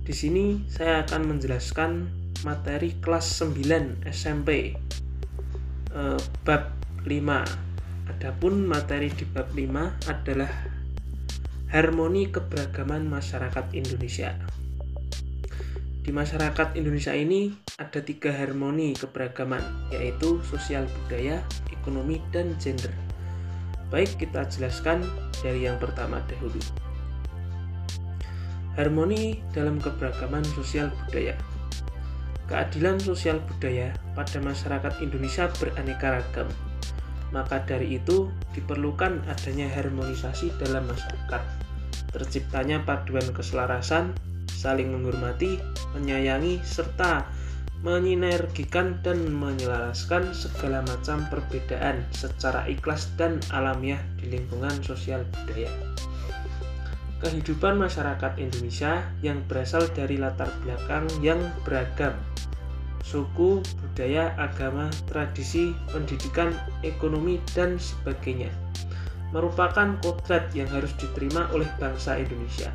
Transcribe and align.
Di 0.03 0.11
sini 0.11 0.67
saya 0.67 1.07
akan 1.07 1.23
menjelaskan 1.23 2.11
materi 2.43 2.99
kelas 2.99 3.39
9 3.39 4.03
SMP 4.03 4.75
eh, 5.95 6.19
bab 6.43 6.75
5. 7.07 8.11
Adapun 8.11 8.67
materi 8.67 9.15
di 9.15 9.23
bab 9.23 9.47
5 9.55 10.11
adalah 10.11 10.74
harmoni 11.75 12.31
keberagaman 12.31 13.03
masyarakat 13.03 13.75
Indonesia. 13.75 14.31
Di 16.07 16.07
masyarakat 16.07 16.71
Indonesia 16.79 17.11
ini 17.11 17.51
ada 17.75 17.99
tiga 17.99 18.31
harmoni 18.31 18.95
keberagaman, 18.95 19.59
yaitu 19.91 20.39
sosial 20.47 20.87
budaya, 20.87 21.43
ekonomi, 21.75 22.23
dan 22.31 22.55
gender. 22.63 22.95
Baik, 23.91 24.15
kita 24.15 24.47
jelaskan 24.47 25.03
dari 25.43 25.67
yang 25.67 25.75
pertama 25.75 26.23
dahulu. 26.31 26.63
Harmoni 28.79 29.43
dalam 29.51 29.75
keberagaman 29.75 30.47
sosial 30.55 30.95
budaya. 31.03 31.35
Keadilan 32.47 33.03
sosial 33.03 33.43
budaya 33.43 33.91
pada 34.15 34.39
masyarakat 34.39 35.03
Indonesia 35.03 35.51
beraneka 35.59 36.23
ragam. 36.23 36.47
Maka 37.35 37.67
dari 37.67 37.99
itu 37.99 38.31
diperlukan 38.55 39.27
adanya 39.27 39.67
harmonisasi 39.75 40.55
dalam 40.55 40.87
masyarakat. 40.87 41.64
Terciptanya 42.15 42.79
paduan 42.87 43.27
keselarasan, 43.35 44.15
saling 44.47 44.87
menghormati, 44.95 45.59
menyayangi, 45.91 46.63
serta 46.63 47.27
menyinergikan 47.83 48.97
dan 49.05 49.29
menyelaraskan 49.29 50.33
segala 50.33 50.81
macam 50.89 51.27
perbedaan 51.29 52.01
secara 52.15 52.65
ikhlas 52.65 53.11
dan 53.13 53.37
alamiah 53.53 54.01
di 54.17 54.31
lingkungan 54.31 54.73
sosial 54.81 55.21
budaya. 55.29 55.69
Kehidupan 57.21 57.77
masyarakat 57.77 58.41
Indonesia 58.41 59.05
yang 59.21 59.43
berasal 59.45 59.85
dari 59.93 60.17
latar 60.17 60.49
belakang 60.65 61.05
yang 61.21 61.37
beragam, 61.61 62.17
suku, 63.05 63.61
budaya, 63.77 64.33
agama, 64.41 64.89
tradisi, 65.05 65.77
pendidikan, 65.93 66.57
ekonomi, 66.81 67.37
dan 67.53 67.77
sebagainya, 67.77 68.49
merupakan 69.35 69.99
kodrat 69.99 70.47
yang 70.55 70.71
harus 70.71 70.95
diterima 70.95 71.51
oleh 71.51 71.67
bangsa 71.75 72.15
Indonesia 72.15 72.71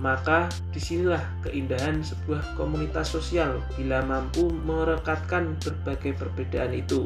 maka 0.00 0.48
di 0.72 0.80
sinilah 0.80 1.20
keindahan 1.44 2.00
sebuah 2.00 2.56
komunitas 2.56 3.12
sosial 3.12 3.60
bila 3.76 4.00
mampu 4.00 4.48
merekatkan 4.48 5.60
berbagai 5.60 6.16
perbedaan 6.16 6.72
itu 6.72 7.04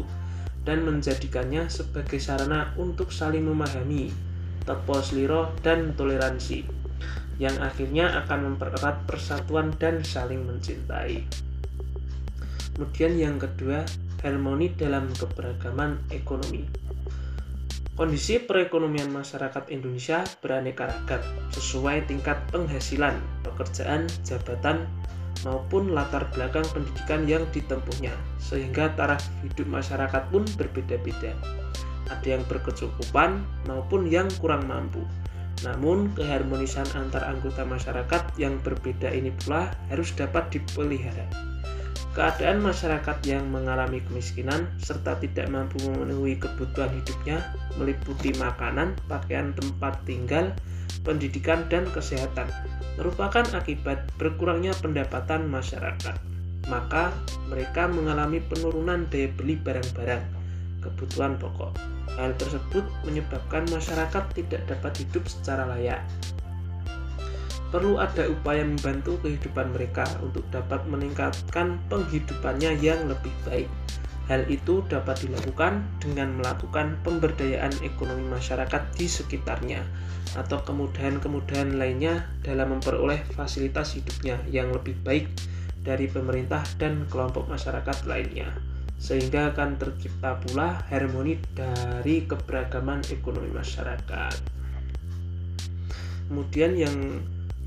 dan 0.62 0.86
menjadikannya 0.86 1.66
sebagai 1.66 2.22
sarana 2.22 2.70
untuk 2.78 3.10
saling 3.10 3.44
memahami, 3.44 4.14
tepo 4.62 4.96
seliro, 5.02 5.52
dan 5.60 5.92
toleransi 5.98 6.64
yang 7.36 7.58
akhirnya 7.58 8.24
akan 8.24 8.54
mempererat 8.54 9.04
persatuan 9.10 9.74
dan 9.76 10.00
saling 10.06 10.46
mencintai. 10.46 11.26
Kemudian 12.74 13.12
yang 13.18 13.36
kedua, 13.42 13.82
harmoni 14.22 14.70
dalam 14.72 15.10
keberagaman 15.18 15.98
ekonomi. 16.14 16.64
Kondisi 17.94 18.42
perekonomian 18.42 19.06
masyarakat 19.14 19.70
Indonesia 19.70 20.26
beraneka 20.42 20.90
ragam 20.90 21.22
sesuai 21.54 22.10
tingkat 22.10 22.34
penghasilan, 22.50 23.14
pekerjaan, 23.46 24.10
jabatan, 24.26 24.90
maupun 25.46 25.94
latar 25.94 26.26
belakang 26.34 26.66
pendidikan 26.74 27.22
yang 27.30 27.46
ditempuhnya, 27.54 28.10
sehingga 28.42 28.90
taraf 28.98 29.22
hidup 29.46 29.70
masyarakat 29.70 30.27
pun 30.34 30.42
berbeda-beda. 30.58 31.38
Ada 32.10 32.34
yang 32.34 32.42
berkecukupan 32.50 33.38
maupun 33.70 34.10
yang 34.10 34.27
kurang 34.42 34.66
mampu. 34.66 35.06
Namun, 35.62 36.10
keharmonisan 36.18 36.90
antar 36.98 37.22
anggota 37.30 37.62
masyarakat 37.62 38.34
yang 38.34 38.58
berbeda 38.66 39.06
ini 39.14 39.30
pula 39.38 39.70
harus 39.86 40.10
dapat 40.18 40.50
dipelihara. 40.50 41.53
Keadaan 42.14 42.63
masyarakat 42.63 43.27
yang 43.27 43.51
mengalami 43.51 43.98
kemiskinan 44.07 44.70
serta 44.79 45.19
tidak 45.19 45.51
mampu 45.51 45.83
memenuhi 45.83 46.39
kebutuhan 46.39 46.95
hidupnya 47.02 47.42
meliputi 47.75 48.30
makanan, 48.39 48.95
pakaian 49.11 49.51
tempat 49.58 49.98
tinggal, 50.07 50.55
pendidikan, 51.02 51.67
dan 51.67 51.91
kesehatan 51.91 52.47
merupakan 52.95 53.42
akibat 53.58 54.07
berkurangnya 54.14 54.70
pendapatan 54.79 55.51
masyarakat. 55.51 56.14
Maka 56.70 57.11
mereka 57.51 57.91
mengalami 57.91 58.39
penurunan 58.39 59.11
daya 59.11 59.27
beli 59.35 59.58
barang-barang 59.58 60.23
kebutuhan 60.86 61.35
pokok. 61.42 61.75
Hal 62.14 62.31
tersebut 62.39 62.86
menyebabkan 63.02 63.67
masyarakat 63.75 64.23
tidak 64.39 64.63
dapat 64.70 65.02
hidup 65.02 65.27
secara 65.27 65.67
layak 65.67 66.07
perlu 67.74 67.98
ada 67.98 68.30
upaya 68.30 68.62
membantu 68.62 69.18
kehidupan 69.27 69.74
mereka 69.74 70.07
untuk 70.23 70.46
dapat 70.55 70.86
meningkatkan 70.86 71.83
penghidupannya 71.90 72.79
yang 72.79 73.11
lebih 73.11 73.35
baik. 73.42 73.67
Hal 74.30 74.46
itu 74.46 74.86
dapat 74.86 75.27
dilakukan 75.27 75.83
dengan 75.98 76.39
melakukan 76.39 77.02
pemberdayaan 77.02 77.74
ekonomi 77.83 78.30
masyarakat 78.30 78.79
di 78.95 79.11
sekitarnya 79.11 79.83
atau 80.39 80.63
kemudahan-kemudahan 80.63 81.74
lainnya 81.74 82.30
dalam 82.46 82.79
memperoleh 82.79 83.27
fasilitas 83.34 83.98
hidupnya 83.98 84.39
yang 84.55 84.70
lebih 84.70 84.95
baik 85.02 85.27
dari 85.83 86.07
pemerintah 86.07 86.63
dan 86.79 87.11
kelompok 87.11 87.51
masyarakat 87.51 88.07
lainnya 88.07 88.55
sehingga 89.02 89.51
akan 89.51 89.83
tercipta 89.83 90.39
pula 90.39 90.86
harmoni 90.95 91.42
dari 91.52 92.23
keberagaman 92.23 93.02
ekonomi 93.11 93.51
masyarakat. 93.51 94.39
Kemudian 96.30 96.73
yang 96.79 96.96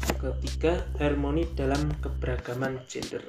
Ketiga, 0.06 0.86
harmoni 1.02 1.50
dalam 1.58 1.90
keberagaman 2.06 2.78
gender. 2.86 3.26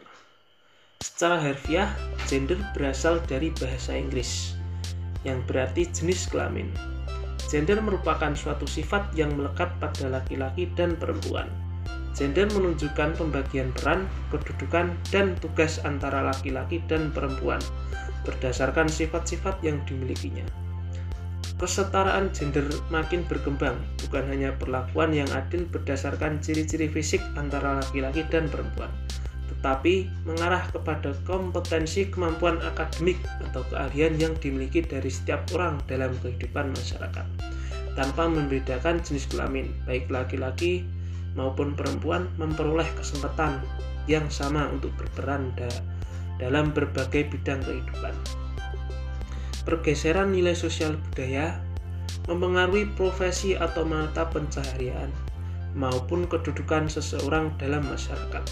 Secara 1.00 1.40
harfiah, 1.40 1.88
gender 2.28 2.60
berasal 2.76 3.24
dari 3.24 3.48
bahasa 3.56 3.96
Inggris 3.96 4.58
yang 5.24 5.40
berarti 5.48 5.88
jenis 5.88 6.28
kelamin. 6.28 6.68
Gender 7.48 7.80
merupakan 7.80 8.36
suatu 8.36 8.68
sifat 8.68 9.16
yang 9.16 9.32
melekat 9.32 9.72
pada 9.80 10.12
laki-laki 10.12 10.68
dan 10.76 10.92
perempuan. 11.00 11.48
Gender 12.12 12.44
menunjukkan 12.52 13.16
pembagian 13.16 13.72
peran, 13.72 14.04
kedudukan, 14.28 14.92
dan 15.08 15.32
tugas 15.40 15.80
antara 15.88 16.20
laki-laki 16.20 16.84
dan 16.90 17.08
perempuan 17.14 17.62
berdasarkan 18.28 18.90
sifat-sifat 18.92 19.56
yang 19.64 19.80
dimilikinya 19.88 20.44
kesetaraan 21.58 22.30
gender 22.30 22.62
makin 22.88 23.26
berkembang, 23.26 23.74
bukan 24.06 24.30
hanya 24.30 24.54
perlakuan 24.54 25.10
yang 25.10 25.26
adil 25.34 25.66
berdasarkan 25.66 26.38
ciri-ciri 26.38 26.86
fisik 26.86 27.18
antara 27.34 27.82
laki-laki 27.82 28.22
dan 28.30 28.46
perempuan, 28.46 28.88
tetapi 29.50 30.06
mengarah 30.22 30.62
kepada 30.70 31.18
kompetensi 31.26 32.06
kemampuan 32.06 32.62
akademik 32.62 33.18
atau 33.50 33.66
keahlian 33.74 34.14
yang 34.22 34.34
dimiliki 34.38 34.86
dari 34.86 35.10
setiap 35.10 35.50
orang 35.58 35.82
dalam 35.90 36.14
kehidupan 36.22 36.70
masyarakat, 36.70 37.26
tanpa 37.98 38.30
membedakan 38.30 39.02
jenis 39.02 39.26
kelamin, 39.26 39.74
baik 39.82 40.06
laki-laki 40.06 40.86
maupun 41.34 41.74
perempuan 41.74 42.30
memperoleh 42.38 42.86
kesempatan 42.94 43.58
yang 44.06 44.30
sama 44.30 44.70
untuk 44.70 44.94
berperan 44.94 45.50
dalam 46.38 46.70
berbagai 46.70 47.34
bidang 47.34 47.60
kehidupan 47.66 48.14
pergeseran 49.68 50.32
nilai 50.32 50.56
sosial 50.56 50.96
budaya 50.96 51.60
mempengaruhi 52.24 52.88
profesi 52.96 53.52
atau 53.52 53.84
mata 53.84 54.24
pencaharian 54.32 55.12
maupun 55.76 56.24
kedudukan 56.24 56.88
seseorang 56.88 57.52
dalam 57.60 57.84
masyarakat. 57.84 58.44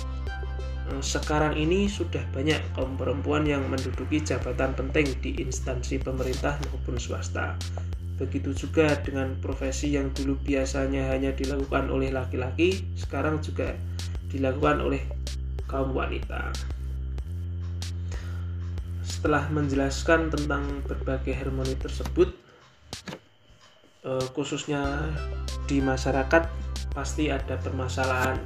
Eh, 0.93 1.01
sekarang 1.01 1.57
ini 1.57 1.89
sudah 1.89 2.21
banyak 2.37 2.61
kaum 2.77 3.01
perempuan 3.01 3.49
yang 3.49 3.65
menduduki 3.65 4.21
jabatan 4.21 4.77
penting 4.77 5.09
di 5.25 5.41
instansi 5.41 5.97
pemerintah 5.97 6.61
maupun 6.69 7.01
swasta. 7.01 7.57
Begitu 8.21 8.53
juga 8.53 9.01
dengan 9.01 9.41
profesi 9.41 9.97
yang 9.97 10.13
dulu 10.13 10.37
biasanya 10.45 11.17
hanya 11.17 11.33
dilakukan 11.33 11.89
oleh 11.89 12.13
laki-laki, 12.13 12.85
sekarang 12.93 13.41
juga 13.41 13.73
dilakukan 14.29 14.85
oleh 14.85 15.01
kaum 15.65 15.97
wanita 15.97 16.76
setelah 19.27 19.51
menjelaskan 19.51 20.31
tentang 20.31 20.87
berbagai 20.87 21.35
harmoni 21.35 21.75
tersebut 21.75 22.31
eh, 24.07 24.27
khususnya 24.39 25.03
di 25.67 25.83
masyarakat 25.83 26.47
pasti 26.95 27.27
ada 27.27 27.59
permasalahan. 27.59 28.39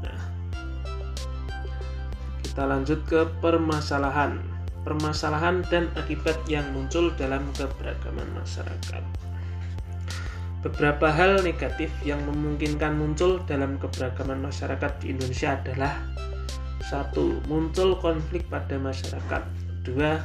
Nah 0.00 0.20
kita 2.40 2.64
lanjut 2.64 3.04
ke 3.04 3.28
permasalahan. 3.44 4.40
Permasalahan 4.88 5.60
dan 5.68 5.92
akibat 6.00 6.40
yang 6.48 6.64
muncul 6.72 7.12
dalam 7.20 7.44
keberagaman 7.52 8.24
masyarakat. 8.40 9.04
Beberapa 10.64 11.12
hal 11.12 11.44
negatif 11.44 11.92
yang 12.08 12.24
memungkinkan 12.24 12.96
muncul 12.96 13.36
dalam 13.44 13.76
keberagaman 13.76 14.48
masyarakat 14.48 15.04
di 15.04 15.12
Indonesia 15.12 15.60
adalah 15.60 16.00
satu, 16.88 17.36
muncul 17.52 18.00
konflik 18.00 18.48
pada 18.48 18.80
masyarakat. 18.80 19.63
Dua, 19.84 20.16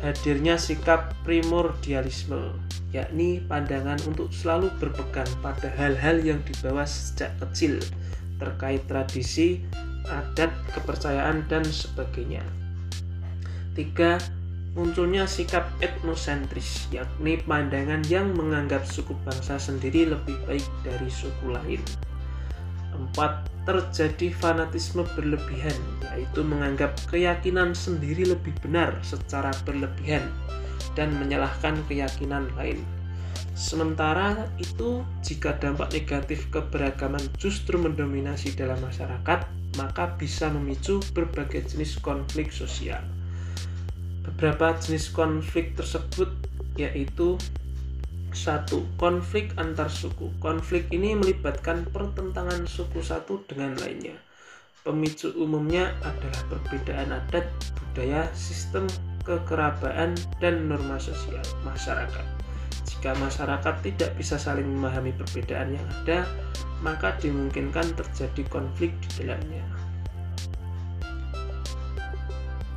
hadirnya 0.00 0.56
sikap 0.56 1.12
primordialisme, 1.28 2.56
yakni 2.88 3.44
pandangan 3.44 4.00
untuk 4.08 4.32
selalu 4.32 4.72
berpegang 4.80 5.28
pada 5.44 5.68
hal-hal 5.76 6.24
yang 6.24 6.40
dibawa 6.48 6.88
sejak 6.88 7.36
kecil 7.36 7.78
terkait 8.40 8.80
tradisi, 8.88 9.60
adat, 10.08 10.48
kepercayaan, 10.72 11.44
dan 11.52 11.60
sebagainya. 11.68 12.40
Tiga, 13.76 14.16
munculnya 14.72 15.28
sikap 15.28 15.68
etnosentris, 15.84 16.88
yakni 16.88 17.36
pandangan 17.44 18.00
yang 18.08 18.32
menganggap 18.32 18.88
suku 18.88 19.12
bangsa 19.28 19.60
sendiri 19.60 20.08
lebih 20.08 20.40
baik 20.48 20.64
dari 20.80 21.12
suku 21.12 21.52
lain. 21.52 21.84
Empat, 22.94 23.46
terjadi 23.68 24.32
fanatisme 24.34 25.06
berlebihan, 25.14 25.76
yaitu 26.10 26.42
menganggap 26.42 26.96
keyakinan 27.10 27.76
sendiri 27.76 28.26
lebih 28.26 28.54
benar 28.64 28.96
secara 29.04 29.52
berlebihan 29.62 30.24
dan 30.98 31.14
menyalahkan 31.18 31.78
keyakinan 31.86 32.50
lain. 32.58 32.82
Sementara 33.54 34.48
itu, 34.56 35.04
jika 35.20 35.54
dampak 35.60 35.92
negatif 35.92 36.48
keberagaman 36.48 37.20
justru 37.36 37.76
mendominasi 37.76 38.56
dalam 38.56 38.80
masyarakat, 38.80 39.44
maka 39.76 40.04
bisa 40.16 40.48
memicu 40.50 40.98
berbagai 41.12 41.68
jenis 41.68 42.00
konflik 42.00 42.50
sosial. 42.50 43.04
Beberapa 44.24 44.74
jenis 44.80 45.12
konflik 45.12 45.76
tersebut 45.76 46.32
yaitu 46.78 47.36
satu 48.32 48.86
konflik 48.96 49.52
antar 49.58 49.90
suku. 49.90 50.30
Konflik 50.38 50.88
ini 50.94 51.18
melibatkan 51.18 51.86
pertentangan 51.90 52.64
suku 52.64 53.02
satu 53.02 53.42
dengan 53.46 53.76
lainnya. 53.78 54.16
Pemicu 54.80 55.28
umumnya 55.36 55.92
adalah 56.00 56.40
perbedaan 56.48 57.12
adat, 57.12 57.44
budaya, 57.76 58.24
sistem 58.32 58.88
kekerabaan, 59.28 60.16
dan 60.40 60.72
norma 60.72 60.96
sosial 60.96 61.44
masyarakat. 61.68 62.24
Jika 62.88 63.12
masyarakat 63.20 63.74
tidak 63.84 64.10
bisa 64.16 64.40
saling 64.40 64.64
memahami 64.64 65.12
perbedaan 65.12 65.76
yang 65.76 65.88
ada, 66.00 66.24
maka 66.80 67.12
dimungkinkan 67.20 67.92
terjadi 67.92 68.42
konflik 68.48 68.96
di 69.04 69.08
dalamnya. 69.20 69.64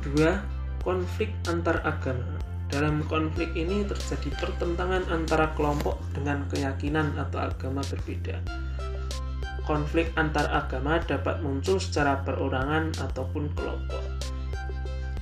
Dua, 0.04 0.36
konflik 0.84 1.32
antar 1.48 1.80
agama. 1.88 2.43
Dalam 2.74 3.06
konflik 3.06 3.54
ini 3.54 3.86
terjadi 3.86 4.34
pertentangan 4.34 5.06
antara 5.06 5.54
kelompok 5.54 5.94
dengan 6.10 6.42
keyakinan 6.50 7.14
atau 7.14 7.46
agama 7.46 7.86
berbeda. 7.86 8.42
Konflik 9.62 10.10
antar 10.18 10.50
agama 10.50 10.98
dapat 10.98 11.38
muncul 11.38 11.78
secara 11.78 12.26
perorangan 12.26 12.90
ataupun 12.98 13.46
kelompok. 13.54 14.02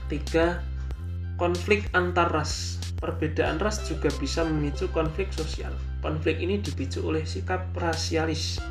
Tiga, 0.08 0.64
konflik 1.36 1.92
antar 1.92 2.32
ras. 2.32 2.80
Perbedaan 2.96 3.60
ras 3.60 3.84
juga 3.84 4.08
bisa 4.16 4.48
memicu 4.48 4.88
konflik 4.88 5.28
sosial. 5.28 5.76
Konflik 6.00 6.40
ini 6.40 6.56
dipicu 6.56 7.04
oleh 7.04 7.28
sikap 7.28 7.68
rasialis 7.76 8.64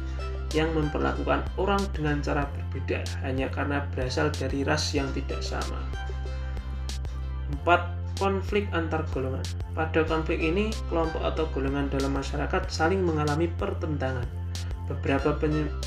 yang 0.58 0.74
memperlakukan 0.74 1.46
orang 1.62 1.86
dengan 1.94 2.18
cara 2.26 2.50
berbeda 2.50 3.06
hanya 3.22 3.46
karena 3.54 3.86
berasal 3.94 4.34
dari 4.34 4.66
ras 4.66 4.90
yang 4.98 5.06
tidak 5.14 5.46
sama. 5.46 5.86
4. 7.62 8.01
Konflik 8.22 8.70
antar 8.70 9.02
golongan. 9.10 9.42
Pada 9.74 10.06
konflik 10.06 10.38
ini, 10.46 10.70
kelompok 10.94 11.26
atau 11.26 11.50
golongan 11.58 11.90
dalam 11.90 12.14
masyarakat 12.14 12.70
saling 12.70 13.02
mengalami 13.02 13.50
pertentangan. 13.58 14.30
Beberapa 14.86 15.34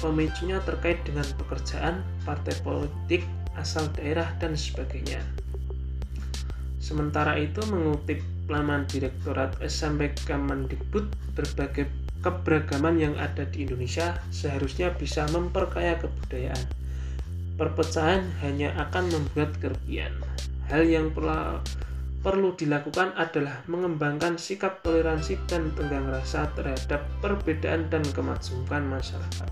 pemicunya 0.02 0.58
terkait 0.66 0.98
dengan 1.06 1.22
pekerjaan, 1.38 2.02
partai 2.26 2.58
politik, 2.66 3.22
asal 3.54 3.86
daerah, 3.94 4.26
dan 4.42 4.58
sebagainya. 4.58 5.22
Sementara 6.82 7.38
itu, 7.38 7.62
mengutip 7.70 8.18
laman 8.50 8.82
Direktorat 8.90 9.54
SMB 9.62 10.26
Kemendikbud, 10.26 11.06
berbagai 11.38 11.86
keberagaman 12.18 12.98
yang 12.98 13.14
ada 13.14 13.46
di 13.46 13.62
Indonesia 13.62 14.18
seharusnya 14.34 14.90
bisa 14.90 15.22
memperkaya 15.30 16.02
kebudayaan. 16.02 16.66
Perpecahan 17.54 18.26
hanya 18.42 18.74
akan 18.90 19.06
membuat 19.06 19.54
kerugian. 19.62 20.10
Hal 20.66 20.82
yang 20.82 21.14
perlu 21.14 21.62
dilakukan 22.56 23.12
adalah 23.20 23.60
mengembangkan 23.68 24.40
sikap 24.40 24.80
toleransi 24.80 25.36
dan 25.44 25.68
tenggang 25.76 26.08
rasa 26.08 26.48
terhadap 26.56 27.04
perbedaan 27.20 27.92
dan 27.92 28.00
kemajemukan 28.16 28.80
masyarakat. 28.88 29.50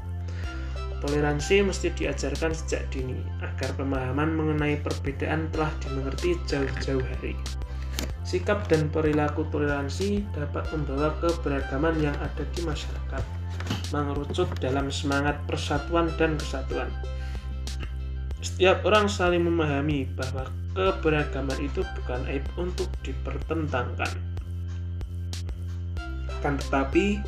Toleransi 1.05 1.69
mesti 1.69 1.93
diajarkan 1.93 2.57
sejak 2.57 2.89
dini 2.89 3.21
agar 3.45 3.77
pemahaman 3.77 4.33
mengenai 4.33 4.81
perbedaan 4.81 5.53
telah 5.53 5.69
dimengerti 5.85 6.39
jauh-jauh 6.49 7.05
hari. 7.05 7.37
Sikap 8.25 8.65
dan 8.73 8.89
perilaku 8.89 9.45
toleransi 9.53 10.25
dapat 10.33 10.65
membawa 10.73 11.13
keberagaman 11.21 12.01
yang 12.01 12.17
ada 12.25 12.47
di 12.57 12.65
masyarakat, 12.65 13.25
mengerucut 13.93 14.49
dalam 14.63 14.89
semangat 14.89 15.37
persatuan 15.45 16.09
dan 16.17 16.41
kesatuan. 16.41 16.89
Setiap 18.41 18.81
orang 18.89 19.11
saling 19.11 19.43
memahami 19.45 20.07
bahwa 20.15 20.49
keberagaman 20.73 21.59
itu 21.61 21.85
bukan 22.01 22.21
aib 22.29 22.45
untuk 22.57 22.89
dipertentangkan. 23.05 24.13
Kan 26.43 26.59
tetapi, 26.59 27.23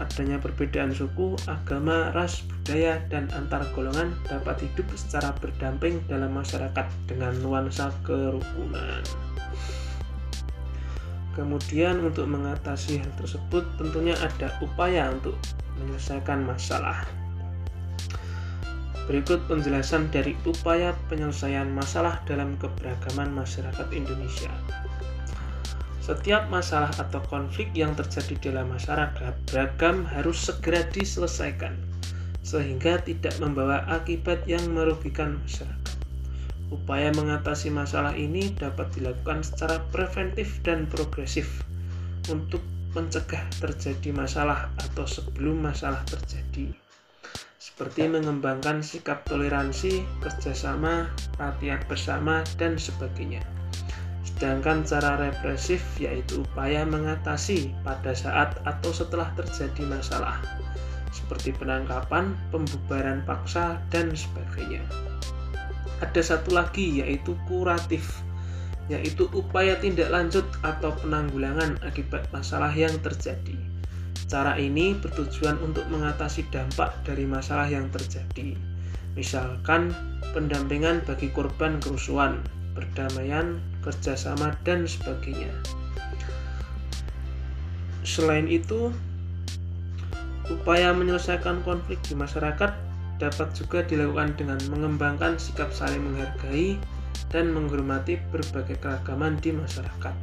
adanya 0.00 0.40
perbedaan 0.40 0.90
suku, 0.90 1.38
agama, 1.46 2.10
ras, 2.16 2.42
budaya, 2.42 2.98
dan 3.12 3.30
antar 3.36 3.62
golongan 3.76 4.14
dapat 4.26 4.62
hidup 4.64 4.86
secara 4.96 5.36
berdamping 5.38 6.02
dalam 6.10 6.34
masyarakat 6.34 6.86
dengan 7.06 7.34
nuansa 7.44 7.92
kerukunan. 8.02 9.02
Kemudian 11.34 11.98
untuk 11.98 12.30
mengatasi 12.30 13.02
hal 13.02 13.10
tersebut 13.18 13.66
tentunya 13.74 14.14
ada 14.22 14.54
upaya 14.62 15.10
untuk 15.10 15.34
menyelesaikan 15.82 16.46
masalah. 16.46 17.02
Berikut 19.04 19.44
penjelasan 19.44 20.08
dari 20.08 20.32
upaya 20.48 20.96
penyelesaian 21.12 21.68
masalah 21.68 22.24
dalam 22.24 22.56
keberagaman 22.56 23.36
masyarakat 23.36 23.84
Indonesia. 23.92 24.48
Setiap 26.00 26.48
masalah 26.48 26.88
atau 26.96 27.20
konflik 27.28 27.68
yang 27.76 27.92
terjadi 27.92 28.52
dalam 28.52 28.72
masyarakat 28.72 29.36
beragam 29.48 30.08
harus 30.08 30.40
segera 30.40 30.88
diselesaikan, 30.88 31.76
sehingga 32.40 32.96
tidak 33.04 33.36
membawa 33.44 33.84
akibat 33.92 34.44
yang 34.48 34.64
merugikan 34.72 35.36
masyarakat. 35.44 35.96
Upaya 36.72 37.12
mengatasi 37.12 37.68
masalah 37.68 38.16
ini 38.16 38.56
dapat 38.56 38.88
dilakukan 38.96 39.44
secara 39.44 39.84
preventif 39.92 40.64
dan 40.64 40.88
progresif 40.88 41.60
untuk 42.32 42.64
mencegah 42.96 43.44
terjadi 43.60 44.16
masalah 44.16 44.72
atau 44.80 45.04
sebelum 45.04 45.60
masalah 45.60 46.00
terjadi 46.08 46.83
seperti 47.74 48.06
mengembangkan 48.06 48.86
sikap 48.86 49.26
toleransi, 49.26 50.06
kerjasama, 50.22 51.10
latihan 51.42 51.82
bersama, 51.90 52.46
dan 52.54 52.78
sebagainya. 52.78 53.42
Sedangkan 54.22 54.86
cara 54.86 55.18
represif 55.18 55.82
yaitu 55.98 56.46
upaya 56.46 56.86
mengatasi 56.86 57.74
pada 57.82 58.14
saat 58.14 58.62
atau 58.62 58.94
setelah 58.94 59.26
terjadi 59.34 59.90
masalah, 59.90 60.38
seperti 61.10 61.50
penangkapan, 61.58 62.38
pembubaran 62.54 63.26
paksa, 63.26 63.82
dan 63.90 64.14
sebagainya. 64.14 64.86
Ada 65.98 66.22
satu 66.22 66.54
lagi 66.54 67.02
yaitu 67.02 67.34
kuratif, 67.50 68.22
yaitu 68.86 69.26
upaya 69.34 69.74
tindak 69.82 70.14
lanjut 70.14 70.46
atau 70.62 70.94
penanggulangan 71.02 71.82
akibat 71.82 72.22
masalah 72.30 72.70
yang 72.70 72.94
terjadi 73.02 73.63
Cara 74.24 74.56
ini 74.56 74.96
bertujuan 74.96 75.60
untuk 75.60 75.84
mengatasi 75.92 76.48
dampak 76.48 76.96
dari 77.04 77.28
masalah 77.28 77.68
yang 77.68 77.92
terjadi, 77.92 78.56
misalkan 79.12 79.92
pendampingan 80.32 81.04
bagi 81.04 81.28
korban 81.28 81.76
kerusuhan, 81.78 82.40
perdamaian, 82.72 83.60
kerjasama, 83.84 84.56
dan 84.64 84.88
sebagainya. 84.88 85.52
Selain 88.04 88.48
itu, 88.48 88.92
upaya 90.48 90.92
menyelesaikan 90.92 91.60
konflik 91.64 92.00
di 92.04 92.16
masyarakat 92.16 92.72
dapat 93.16 93.48
juga 93.54 93.80
dilakukan 93.86 94.36
dengan 94.36 94.58
mengembangkan 94.68 95.38
sikap 95.38 95.70
saling 95.70 96.02
menghargai 96.02 96.76
dan 97.30 97.54
menghormati 97.54 98.18
berbagai 98.28 98.76
keragaman 98.82 99.38
di 99.40 99.54
masyarakat. 99.54 100.14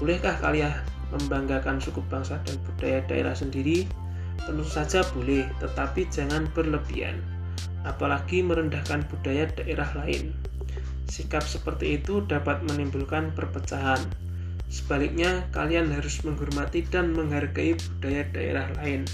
Bolehkah 0.00 0.38
kalian 0.40 0.97
membanggakan 1.14 1.80
suku 1.80 2.04
bangsa 2.08 2.40
dan 2.44 2.56
budaya 2.64 3.00
daerah 3.08 3.32
sendiri 3.36 3.88
tentu 4.48 4.64
saja 4.64 5.04
boleh, 5.12 5.44
tetapi 5.60 6.08
jangan 6.08 6.48
berlebihan, 6.56 7.20
apalagi 7.84 8.40
merendahkan 8.40 9.04
budaya 9.10 9.50
daerah 9.58 9.90
lain. 9.98 10.32
Sikap 11.08 11.44
seperti 11.44 12.00
itu 12.00 12.24
dapat 12.24 12.60
menimbulkan 12.64 13.32
perpecahan. 13.32 14.00
Sebaliknya, 14.68 15.48
kalian 15.56 15.88
harus 15.88 16.20
menghormati 16.24 16.84
dan 16.88 17.16
menghargai 17.16 17.76
budaya 17.76 18.28
daerah 18.32 18.68
lain. 18.80 19.08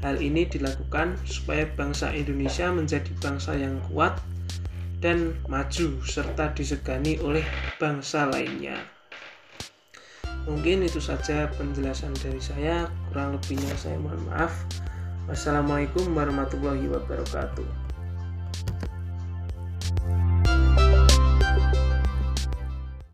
Hal 0.00 0.20
ini 0.20 0.48
dilakukan 0.48 1.16
supaya 1.28 1.68
bangsa 1.76 2.12
Indonesia 2.12 2.72
menjadi 2.72 3.12
bangsa 3.20 3.56
yang 3.56 3.80
kuat 3.88 4.16
dan 5.00 5.36
maju 5.48 6.00
serta 6.04 6.52
disegani 6.52 7.16
oleh 7.20 7.44
bangsa 7.80 8.28
lainnya. 8.28 8.99
Mungkin 10.48 10.84
itu 10.84 11.00
saja 11.00 11.48
penjelasan 11.56 12.16
dari 12.20 12.40
saya, 12.40 12.88
kurang 13.10 13.36
lebihnya 13.36 13.76
saya 13.76 13.96
mohon 14.00 14.20
maaf. 14.28 14.52
Wassalamualaikum 15.28 16.10
warahmatullahi 16.16 16.88
wabarakatuh. 16.90 17.79